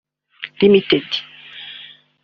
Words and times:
Lt 0.59 1.21